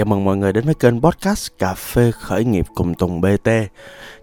[0.00, 3.48] chào mừng mọi người đến với kênh podcast Cà phê khởi nghiệp cùng Tùng BT.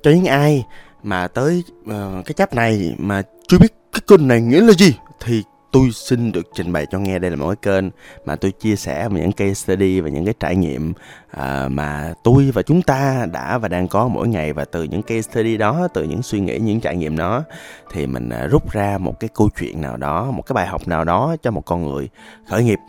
[0.04, 0.66] Cho những ai
[1.04, 4.96] mà tới uh, cái chap này mà chưa biết cái kênh này nghĩa là gì
[5.20, 7.20] thì tôi xin được trình bày cho nghe.
[7.20, 7.90] Đây là một cái kênh
[8.26, 10.94] mà tôi chia sẻ những case study và những cái trải nghiệm
[11.38, 14.54] uh, mà tôi và chúng ta đã và đang có mỗi ngày.
[14.54, 17.44] Và từ những case study đó từ những suy nghĩ những trải nghiệm đó
[17.92, 20.88] thì mình uh, rút ra một cái câu chuyện nào đó một cái bài học
[20.88, 22.10] nào đó cho một con người
[22.50, 22.80] khởi nghiệp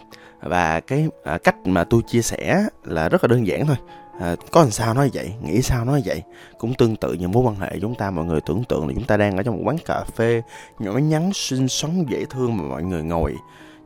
[0.41, 3.77] và cái à, cách mà tôi chia sẻ là rất là đơn giản thôi.
[4.21, 6.23] À, có làm sao nói vậy nghĩ sao nói vậy
[6.59, 9.05] cũng tương tự như mối quan hệ chúng ta mọi người tưởng tượng là chúng
[9.05, 10.43] ta đang ở trong một quán cà phê
[10.79, 13.35] nhỏ nhắn xinh xắn dễ thương mà mọi người ngồi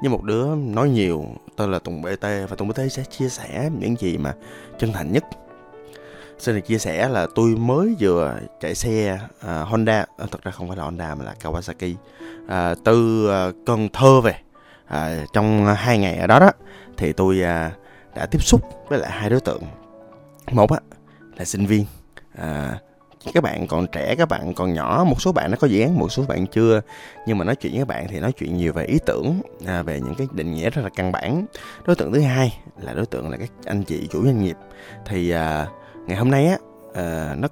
[0.02, 1.24] như một đứa nói nhiều.
[1.56, 4.34] Tên là Tùng BT và Tùng BT sẽ chia sẻ những gì mà
[4.78, 5.24] chân thành nhất.
[6.38, 10.06] Xin được chia sẻ là tôi mới vừa chạy xe uh, Honda.
[10.19, 11.94] À, thật ra không phải là Honda mà là Kawasaki.
[12.44, 14.34] Uh, từ uh, Cần Thơ về
[14.92, 16.51] à, trong hai ngày ở đó đó
[16.96, 17.73] thì tôi à,
[18.14, 19.62] đã tiếp xúc với lại hai đối tượng.
[20.52, 20.78] Một á
[21.37, 21.87] là sinh viên.
[22.38, 22.78] À,
[23.34, 25.98] các bạn còn trẻ các bạn còn nhỏ một số bạn nó có dự án
[25.98, 26.81] một số bạn chưa.
[27.27, 29.83] Nhưng mà nói chuyện với các bạn thì nói chuyện nhiều về ý tưởng à,
[29.83, 31.47] về những cái định nghĩa rất là căn bản.
[31.86, 34.56] Đối tượng thứ hai là đối tượng là các anh chị chủ doanh nghiệp.
[35.06, 35.66] Thì à,
[36.06, 36.56] ngày hôm nay á
[36.94, 37.48] à, nó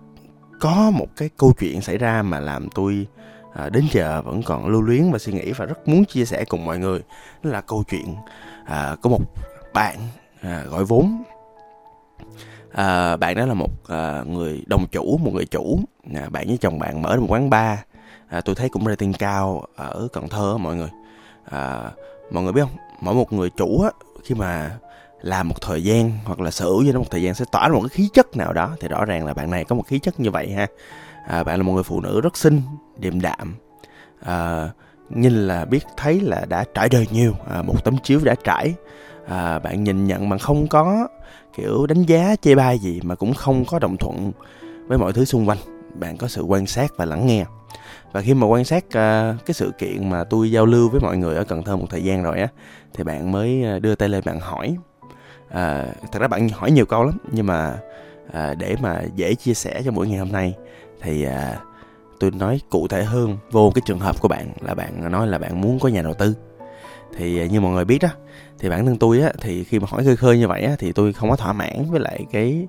[0.61, 3.07] có một cái câu chuyện xảy ra mà làm tôi
[3.55, 6.45] à, đến giờ vẫn còn lưu luyến và suy nghĩ và rất muốn chia sẻ
[6.45, 7.01] cùng mọi người.
[7.43, 8.17] Đó là câu chuyện
[8.65, 9.21] à, có một
[9.75, 9.97] bạn
[10.43, 11.23] à, gọi vốn.
[12.73, 15.81] À, bạn đó là một à, người đồng chủ một người chủ.
[16.15, 17.79] À, bạn với chồng bạn mở một quán bar.
[18.29, 20.91] À, tôi thấy cũng rating cao ở cần thơ mọi người.
[21.51, 21.91] À,
[22.31, 22.77] mọi người biết không?
[23.01, 23.91] Mỗi một người chủ á,
[24.25, 24.71] khi mà
[25.21, 27.69] làm một thời gian hoặc là sở hữu với nó một thời gian sẽ tỏa
[27.69, 28.77] ra một cái khí chất nào đó.
[28.81, 30.67] Thì rõ ràng là bạn này có một khí chất như vậy ha
[31.31, 32.63] à, bạn là một người phụ nữ rất xinh
[32.99, 33.55] điềm đạm.
[34.21, 34.69] À,
[35.11, 38.75] nhìn là biết thấy là đã trải đời nhiều à, một tấm chiếu đã trải.
[39.27, 41.09] À, bạn nhìn nhận mà không có
[41.57, 44.33] kiểu đánh giá chê bai gì mà cũng không có đồng thuận
[44.87, 45.59] với mọi thứ xung quanh.
[45.95, 47.45] Bạn có sự quan sát và lắng nghe.
[48.13, 51.17] Và khi mà quan sát uh, cái sự kiện mà tôi giao lưu với mọi
[51.17, 52.49] người ở Cần Thơ một thời gian rồi á
[52.95, 54.77] thì bạn mới à, đưa tay lên bạn hỏi.
[55.49, 57.77] À, thật ra bạn hỏi nhiều câu lắm nhưng mà
[58.33, 60.55] à, để mà dễ chia sẻ cho buổi ngày hôm nay
[61.03, 61.59] thì à,
[62.21, 65.39] tôi nói cụ thể hơn vô cái trường hợp của bạn là bạn nói là
[65.39, 66.35] bạn muốn có nhà đầu tư.
[67.17, 68.09] Thì à, như mọi người biết đó
[68.59, 70.93] thì bản thân tôi á thì khi mà hỏi khơi khơi như vậy á thì
[70.93, 72.67] tôi không có thỏa mãn với lại cái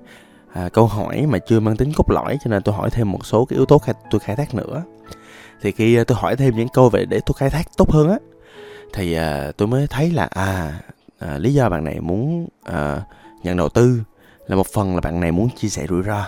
[0.52, 3.26] à, câu hỏi mà chưa mang tính cốt lõi cho nên tôi hỏi thêm một
[3.26, 4.82] số cái yếu tố khai, tôi khai thác nữa.
[5.62, 8.10] Thì khi à, tôi hỏi thêm những câu về để tôi khai thác tốt hơn
[8.10, 8.18] á
[8.92, 10.80] thì à, tôi mới thấy là à,
[11.18, 13.02] à lý do bạn này muốn à,
[13.42, 14.02] nhận đầu tư
[14.46, 16.26] là một phần là bạn này muốn chia sẻ rủi ro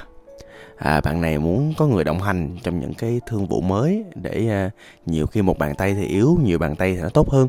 [0.77, 4.49] à, bạn này muốn có người đồng hành trong những cái thương vụ mới để
[4.51, 4.71] à,
[5.07, 7.49] nhiều khi một bàn tay thì yếu nhiều bàn tay thì nó tốt hơn.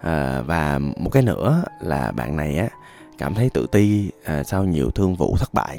[0.00, 2.68] À, và một cái nữa là bạn này á
[3.18, 5.78] cảm thấy tự ti à, sau nhiều thương vụ thất bại.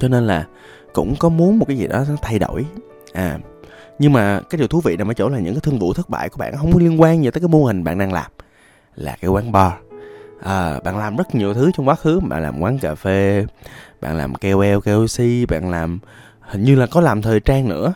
[0.00, 0.46] Cho nên là
[0.92, 2.64] cũng có muốn một cái gì đó thay đổi.
[3.12, 3.38] À
[3.98, 6.08] nhưng mà cái điều thú vị nằm ở chỗ là những cái thương vụ thất
[6.08, 8.30] bại của bạn không có liên quan gì tới cái mô hình bạn đang làm
[8.94, 9.72] là cái quán bar
[10.42, 12.20] à, bạn làm rất nhiều thứ trong quá khứ.
[12.20, 13.46] Bạn làm quán cà phê
[14.00, 15.98] bạn làm KOL, KOC, bạn làm
[16.40, 17.94] hình như là có làm thời trang nữa.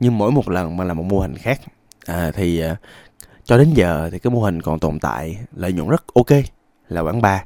[0.00, 1.60] Nhưng mỗi một lần bạn làm một mô hình khác
[2.06, 2.76] à, thì à,
[3.44, 6.42] cho đến giờ thì cái mô hình còn tồn tại lợi nhuận rất ok
[6.88, 7.40] là quán bar.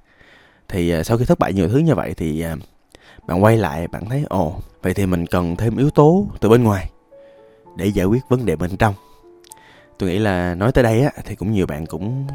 [0.68, 2.56] Thì à, sau khi thất bại nhiều thứ như vậy thì à,
[3.26, 6.62] bạn quay lại bạn thấy ồ vậy thì mình cần thêm yếu tố từ bên
[6.62, 6.90] ngoài
[7.76, 8.94] để giải quyết vấn đề bên trong
[10.00, 12.26] tôi nghĩ là nói tới đây á thì cũng nhiều bạn cũng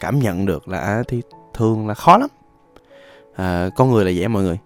[0.00, 1.22] cảm nhận được là à, thì
[1.54, 2.28] thường là khó lắm.
[3.36, 4.58] À, con người là dễ mọi người.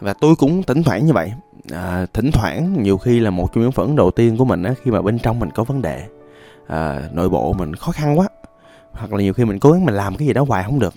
[0.00, 1.32] Và tôi cũng thỉnh thoảng như vậy.
[1.72, 4.74] À, thỉnh thoảng nhiều khi là một trong những phản đầu tiên của mình á
[4.82, 6.06] khi mà bên trong mình có vấn đề.
[6.66, 8.28] À, nội bộ mình khó khăn quá.
[8.92, 10.94] Hoặc là nhiều khi mình cố gắng mình làm cái gì đó hoài không được.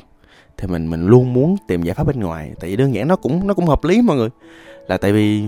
[0.57, 2.51] Thì mình mình luôn muốn tìm giải pháp bên ngoài.
[2.59, 4.30] Tại vì đơn giản nó cũng nó cũng hợp lý mọi người.
[4.88, 5.47] Là tại vì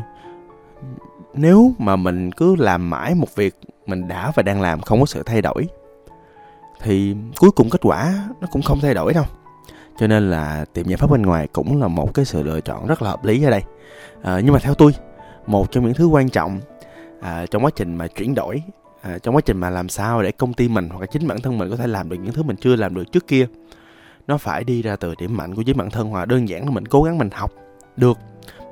[1.34, 5.06] nếu mà mình cứ làm mãi một việc mình đã và đang làm không có
[5.06, 5.68] sự thay đổi
[6.81, 9.25] thì cuối cùng kết quả nó cũng không thay đổi đâu.
[9.97, 12.87] Cho nên là tìm giải pháp bên ngoài cũng là một cái sự lựa chọn
[12.87, 13.64] rất là hợp lý ở đây.
[14.23, 14.91] À, nhưng mà theo tôi
[15.47, 16.59] một trong những thứ quan trọng
[17.22, 18.64] à, trong quá trình mà chuyển đổi
[19.02, 21.41] à, trong quá trình mà làm sao để công ty mình hoặc là chính bản
[21.41, 23.47] thân mình có thể làm được những thứ mình chưa làm được trước kia
[24.28, 26.72] nó phải đi ra từ điểm mạnh của chính bản thân hoặc đơn giản là
[26.72, 27.52] mình cố gắng mình học
[27.97, 28.17] được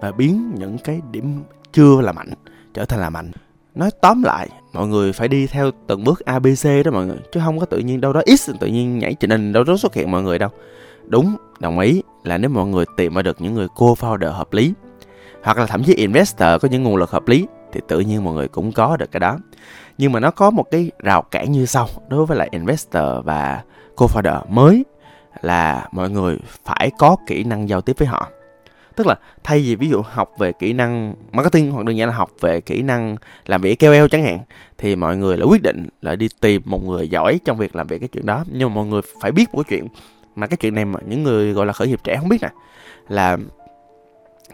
[0.02, 2.34] và biến những cái điểm chưa là mạnh
[2.74, 3.32] trở thành là mạnh.
[3.76, 7.40] Nói tóm lại mọi người phải đi theo từng bước abc đó mọi người chứ
[7.46, 9.94] không có tự nhiên đâu đó x tự nhiên nhảy trình hình đâu đó xuất
[9.94, 10.50] hiện mọi người đâu
[11.08, 14.74] Đúng, đồng ý là nếu mọi người tìm ra được những người co-founder hợp lý
[15.44, 18.34] hoặc là thậm chí investor có những nguồn lực hợp lý thì tự nhiên mọi
[18.34, 19.38] người cũng có được cái đó.
[19.98, 23.64] Nhưng mà nó có một cái rào cản như sau đối với lại investor và
[23.96, 24.86] co-founder mới
[25.42, 28.30] là mọi người phải có kỹ năng giao tiếp với họ
[28.96, 32.16] tức là thay vì ví dụ học về kỹ năng marketing hoặc đơn giản là
[32.16, 34.40] học về kỹ năng làm việc KOL chẳng hạn
[34.78, 37.88] thì mọi người là quyết định là đi tìm một người giỏi trong việc làm
[37.88, 38.44] việc cái chuyện đó.
[38.52, 39.88] Nhưng mà mọi người phải biết một cái chuyện
[40.36, 42.50] mà cái chuyện này mà những người gọi là khởi nghiệp trẻ không biết nè
[43.10, 43.38] là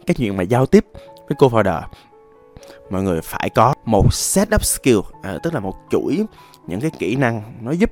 [0.05, 0.85] cái chuyện mà giao tiếp
[1.27, 1.81] với cô founder
[2.89, 6.25] mọi người phải có một setup skill à, tức là một chuỗi
[6.67, 7.91] những cái kỹ năng nó giúp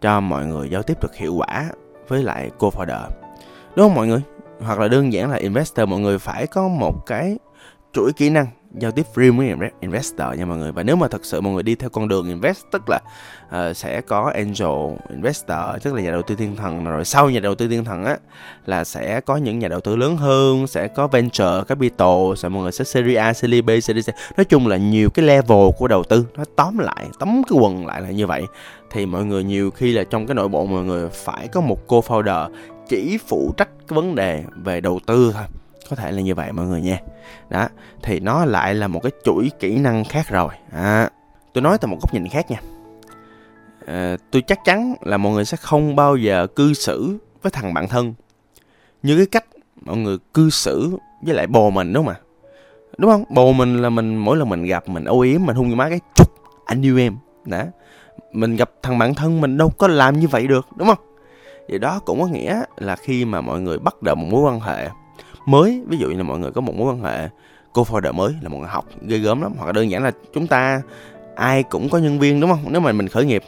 [0.00, 1.70] cho mọi người giao tiếp được hiệu quả
[2.08, 3.08] với lại cô founder
[3.76, 4.22] đúng không mọi người?
[4.64, 7.38] Hoặc là đơn giản là investor mọi người phải có một cái
[7.92, 8.46] chuỗi kỹ năng
[8.78, 10.72] giao tiếp riêng với investor nha mọi người.
[10.72, 13.00] Và nếu mà thật sự mọi người đi theo con đường invest tức là
[13.46, 17.40] uh, sẽ có angel investor tức là nhà đầu tư thiên thần rồi sau nhà
[17.40, 18.16] đầu tư thiên thần á
[18.66, 22.62] là sẽ có những nhà đầu tư lớn hơn sẽ có venture capital rồi mọi
[22.62, 24.38] người sẽ series A series B series C.
[24.38, 27.86] Nói chung là nhiều cái level của đầu tư nó tóm lại tóm cái quần
[27.86, 28.42] lại là như vậy.
[28.90, 31.86] Thì mọi người nhiều khi là trong cái nội bộ mọi người phải có một
[31.86, 32.48] cô founder
[32.88, 35.44] chỉ phụ trách cái vấn đề về đầu tư thôi.
[35.90, 36.98] Có thể là như vậy mọi người nha.
[37.50, 37.68] Đó
[38.02, 40.48] thì nó lại là một cái chuỗi kỹ năng khác rồi.
[40.72, 41.10] À,
[41.52, 42.60] tôi nói từ một góc nhìn khác nha.
[43.86, 47.74] À, tôi chắc chắn là mọi người sẽ không bao giờ cư xử với thằng
[47.74, 48.14] bạn thân
[49.02, 49.44] như cái cách
[49.80, 52.20] mọi người cư xử với lại bồ mình đúng không ạ?
[52.98, 53.24] Đúng không?
[53.30, 55.88] Bồ mình là mình mỗi lần mình gặp mình âu yếm mình hung như má
[55.88, 56.28] cái chút
[56.64, 57.16] anh yêu em.
[57.44, 57.62] Đó.
[58.32, 60.98] Mình gặp thằng bạn thân mình đâu có làm như vậy được đúng không?
[61.68, 64.60] Vậy đó cũng có nghĩa là khi mà mọi người bắt đầu một mối quan
[64.60, 64.88] hệ
[65.46, 67.28] mới, ví dụ như là mọi người có một mối quan hệ,
[67.72, 70.12] cô folder mới là một người học ghê gớm lắm, hoặc là đơn giản là
[70.34, 70.82] chúng ta,
[71.36, 72.64] ai cũng có nhân viên, đúng không?
[72.68, 73.42] Nếu mà mình khởi nghiệp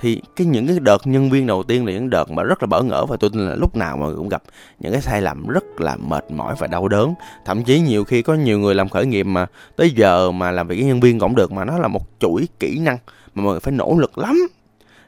[0.00, 2.66] thì cái những cái đợt nhân viên đầu tiên là những đợt mà rất là
[2.66, 4.42] bỡ ngỡ và tôi tin là lúc nào mà cũng gặp
[4.80, 7.14] những cái sai lầm rất là mệt mỏi và đau đớn.
[7.44, 9.46] Thậm chí nhiều khi có nhiều người làm khởi nghiệp mà
[9.76, 12.48] tới giờ mà làm việc với nhân viên cũng được, mà nó là một chuỗi
[12.58, 12.98] kỹ năng
[13.34, 14.48] mà mọi người phải nỗ lực lắm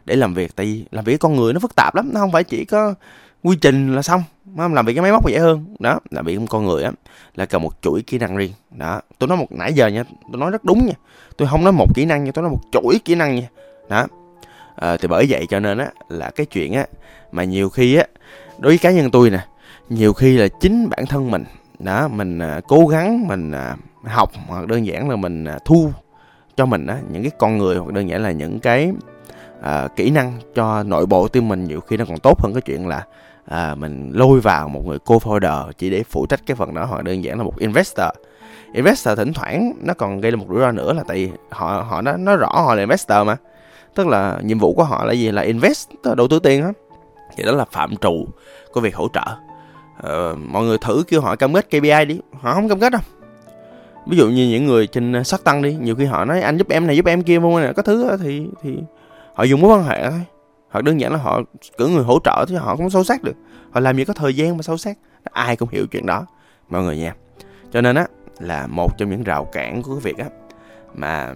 [0.05, 0.57] để làm việc.
[0.57, 2.95] Tại vì làm việc con người nó phức tạp lắm nó không phải chỉ có
[3.43, 4.23] quy trình là xong
[4.57, 5.75] làm việc cái máy móc dễ hơn.
[5.79, 6.93] Đó làm việc con người á
[7.35, 8.53] là cần một chuỗi kỹ năng riêng.
[8.71, 10.95] Đó tôi nói một nãy giờ nha tôi nói rất đúng nha.
[11.37, 13.49] Tôi không nói một kỹ năng nha tôi nói một chuỗi kỹ năng nha.
[13.89, 14.07] Đó
[14.77, 16.87] à, thì bởi vậy cho nên á là cái chuyện á
[17.33, 18.05] mà nhiều khi á
[18.59, 19.47] đối với cá nhân tôi nè
[19.89, 21.45] nhiều khi là chính bản thân mình
[21.79, 25.91] đó mình à, cố gắng mình à, học hoặc đơn giản là mình à, thu
[26.57, 28.93] cho mình á những cái con người hoặc đơn giản là những cái
[29.63, 32.63] à, kỹ năng cho nội bộ team mình nhiều khi nó còn tốt hơn cái
[32.63, 33.05] chuyện là
[33.47, 36.85] à, mình lôi vào một người co-founder chỉ để phụ trách cái phần đó.
[36.85, 38.09] Hoặc đơn giản là một investor.
[38.73, 41.87] Investor thỉnh thoảng nó còn gây ra một rủi ro nữa là tại vì họ
[41.89, 43.37] họ nó nó rõ họ là investor mà.
[43.95, 45.31] Tức là nhiệm vụ của họ là gì?
[45.31, 46.73] Là invest đầu tư tiền hết
[47.37, 48.27] thì đó là phạm trù
[48.73, 49.25] của việc hỗ trợ.
[50.03, 52.21] Ờ, mọi người thử kêu họ cam kết KPI đi.
[52.41, 53.03] Họ không cam kết đâu.
[54.07, 56.69] Ví dụ như những người trên sắc tăng đi nhiều khi họ nói anh giúp
[56.69, 58.79] em này giúp em kia mua này có thứ thì thì
[59.35, 60.21] họ dùng mối quan hệ thôi.
[60.71, 61.41] Hoặc đơn giản là họ
[61.79, 63.37] cử người hỗ trợ thì họ không sâu sắc được.
[63.71, 66.27] Họ làm gì có thời gian mà sâu sắc ai cũng hiểu chuyện đó
[66.69, 67.15] mọi người nha.
[67.73, 68.07] Cho nên á
[68.39, 70.31] là một trong những rào cản của cái việc á
[70.95, 71.35] mà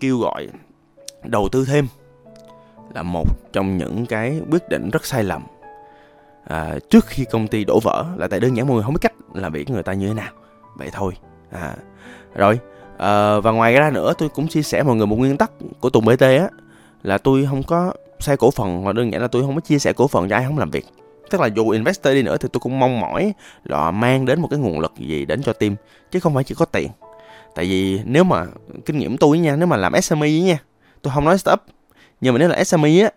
[0.00, 0.48] kêu gọi
[1.24, 1.86] đầu tư thêm
[2.94, 5.42] là một trong những cái quyết định rất sai lầm.
[6.44, 9.00] À, trước khi công ty đổ vỡ là tại đơn giản mọi người không biết
[9.00, 10.32] cách làm việc người ta như thế nào.
[10.76, 11.12] Vậy thôi.
[11.50, 11.74] À,
[12.34, 12.58] rồi
[12.98, 15.50] à, và ngoài ra nữa tôi cũng chia sẻ mọi người một nguyên tắc
[15.80, 16.48] của tùng bt á
[17.02, 19.78] là tôi không có xe cổ phần hoặc đơn giản là tôi không có chia
[19.78, 20.86] sẻ cổ phần cho ai không làm việc.
[21.30, 23.32] Tức là dù investor đi nữa thì tôi cũng mong mỏi
[23.64, 25.74] là mang đến một cái nguồn lực gì đến cho team,
[26.10, 26.88] chứ không phải chỉ có tiền.
[27.54, 28.44] Tại vì nếu mà,
[28.86, 30.58] kinh nghiệm tôi nha, nếu mà làm SME nha,
[31.02, 31.60] tôi không nói startup
[32.22, 33.10] nhưng mà nếu là SME á,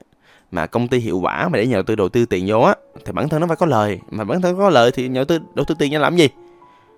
[0.51, 2.75] mà công ty hiệu quả mà để nhà đầu tư đầu tư tiền vô á,
[3.05, 3.99] thì bản thân nó phải có lời.
[4.09, 6.29] Mà bản thân có lời thì nhà đầu tư đầu tư tiền ra làm gì?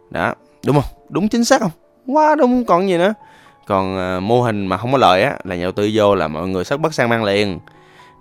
[0.10, 0.34] Đó,
[0.66, 0.92] đúng không?
[1.10, 1.72] Đúng chính xác không?
[2.08, 3.14] Quá đúng, còn gì nữa
[3.68, 6.28] còn ờ, mô hình mà không có lợi á là nhà đầu tư vô là
[6.28, 7.60] mọi người sắp bắt sang mang liền.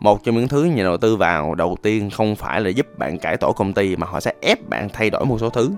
[0.00, 3.18] Một trong những thứ nhà đầu tư vào đầu tiên không phải là giúp bạn
[3.18, 5.70] cải tổ công ty mà họ sẽ ép bạn thay đổi một số thứ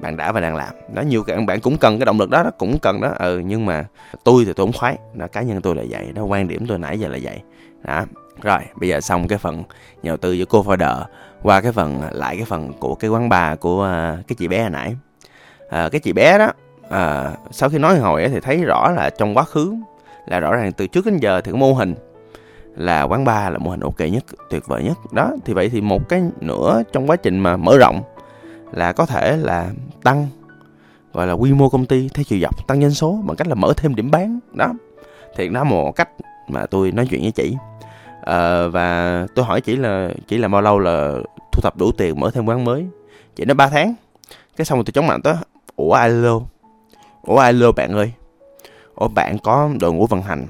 [0.00, 0.74] bạn đã và đang làm.
[0.94, 3.12] Đó nhiều các bạn cũng cần cái động lực đó, nó cũng cần đó.
[3.18, 3.84] Ừ nhưng mà
[4.24, 4.96] tôi thì tôi không khoái.
[5.14, 7.40] Là cá nhân tôi là vậy đó quan điểm tôi nãy giờ là vậy.
[7.84, 8.04] Đó
[8.42, 9.56] rồi bây giờ xong cái phần
[10.02, 11.02] nhà đầu tư với cô founder
[11.42, 13.84] qua cái phần lại cái phần của cái quán bà của
[14.20, 14.96] uh, cái chị bé hồi nãy.
[15.70, 16.52] À, cái chị bé đó
[16.90, 19.74] à, sau khi nói hồi thì thấy rõ là trong quá khứ
[20.26, 21.94] là rõ ràng từ trước đến giờ thì cái mô hình
[22.76, 24.98] là quán bar là mô hình ok nhất tuyệt vời nhất.
[25.12, 28.02] Đó thì vậy thì một cái nữa trong quá trình mà mở rộng
[28.72, 29.70] là có thể là
[30.02, 30.26] tăng
[31.12, 33.54] gọi là quy mô công ty theo chiều dọc tăng doanh số bằng cách là
[33.54, 34.38] mở thêm điểm bán.
[34.52, 34.72] Đó
[35.36, 36.08] thì đó một cách
[36.48, 37.56] mà tôi nói chuyện với chị.
[38.24, 41.14] À, và tôi hỏi chỉ là chỉ là bao lâu là
[41.52, 42.86] thu thập đủ tiền mở thêm quán mới?
[43.36, 43.94] Chị nói 3 tháng.
[44.56, 45.34] Cái xong rồi tôi chống mạnh tới
[45.76, 46.40] ủa alo
[47.26, 48.12] ủa alo bạn ơi.
[48.94, 50.46] Ủa bạn có đội ngũ vận hành.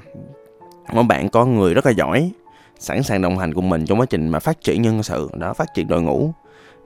[0.92, 2.30] Ủa bạn có người rất là giỏi
[2.78, 5.54] sẵn sàng đồng hành cùng mình trong quá trình mà phát triển nhân sự đó
[5.54, 6.33] phát triển đội ngũ.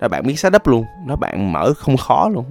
[0.00, 0.85] Đó bạn biết setup luôn.
[1.06, 2.44] Đó bạn mở không khó luôn.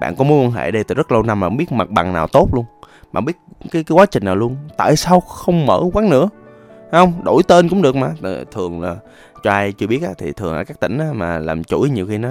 [0.00, 2.26] Bạn có mối quan hệ đây từ rất lâu năm mà biết mặt bằng nào
[2.26, 2.64] tốt luôn.
[3.12, 3.36] Mà biết
[3.70, 4.56] cái cái quá trình nào luôn.
[4.76, 6.28] Tại sao không mở quán nữa?
[6.90, 7.24] Không?
[7.24, 8.12] Đổi tên cũng được mà.
[8.22, 8.96] Ờ, thường là
[9.42, 12.06] cho ai chưa biết á, thì thường ở các tỉnh á, mà làm chuỗi nhiều
[12.06, 12.28] khi nó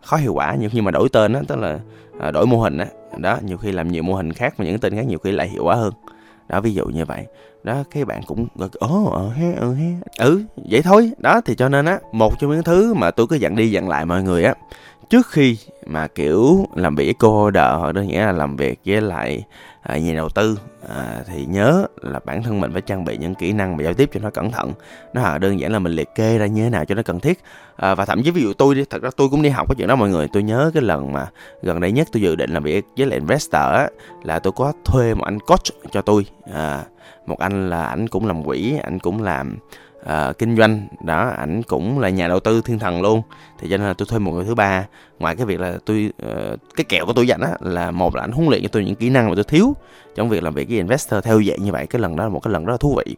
[0.00, 0.54] khó hiệu quả.
[0.54, 1.78] Nhiều khi mà đổi tên á tức là
[2.18, 2.86] à, đổi mô hình á.
[3.16, 5.48] Đó nhiều khi làm nhiều mô hình khác mà những tên khác nhiều khi lại
[5.48, 5.92] hiệu quả hơn.
[6.48, 7.26] Đó ví dụ như vậy.
[7.62, 8.46] Đó cái bạn cũng
[8.78, 9.86] ồ ờ he ờ he
[10.18, 11.10] ừ vậy thôi.
[11.18, 13.88] Đó thì cho nên á một trong những thứ mà tôi cứ dặn đi dặn
[13.88, 14.54] lại mọi người á
[15.10, 18.80] trước khi mà kiểu làm việc với cô đỡ hoặc đơn giản là làm việc
[18.86, 19.44] với lại
[19.82, 20.58] à, nhà đầu tư
[20.88, 23.94] à, thì nhớ là bản thân mình phải trang bị những kỹ năng mà giao
[23.94, 24.72] tiếp cho nó cẩn thận.
[25.14, 27.20] Nó là đơn giản là mình liệt kê ra như thế nào cho nó cần
[27.20, 27.40] thiết.
[27.76, 29.74] À, và thậm chí ví dụ tôi đi thật ra tôi cũng đi học cái
[29.78, 30.28] chuyện đó mọi người.
[30.32, 31.26] Tôi nhớ cái lần mà
[31.62, 33.88] gần đây nhất tôi dự định làm việc với lại investor á
[34.22, 36.26] là tôi có thuê một anh coach cho tôi.
[36.52, 36.84] À,
[37.26, 39.58] một anh là anh cũng làm quỹ anh cũng làm
[40.06, 43.22] uh, kinh doanh đó ảnh cũng là nhà đầu tư thiên thần luôn.
[43.58, 44.84] Thì cho nên là tôi thuê một người thứ ba.
[45.18, 48.22] Ngoài cái việc là tôi uh, cái kẹo của tôi dành á là một là
[48.22, 49.76] ảnh huấn luyện cho tôi những kỹ năng mà tôi thiếu
[50.14, 51.86] trong việc làm việc với investor theo dạng như vậy.
[51.86, 53.16] Cái lần đó là một cái lần rất là thú vị.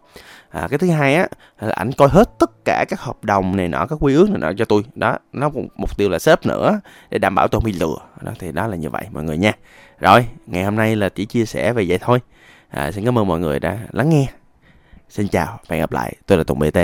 [0.50, 1.28] À, cái thứ hai á
[1.60, 4.38] là ảnh coi hết tất cả các hợp đồng này nọ các quy ước này
[4.38, 4.82] nọ cho tôi.
[4.94, 7.96] Đó nó cũng mục tiêu là sếp nữa để đảm bảo tôi không bị lừa.
[8.22, 9.52] Đó thì đó là như vậy mọi người nha.
[10.00, 12.18] Rồi ngày hôm nay là chỉ chia sẻ về vậy thôi.
[12.68, 14.26] À, xin cảm ơn mọi người đã lắng nghe.
[15.08, 16.78] Xin chào và hẹn gặp lại, tôi là Tùng BT.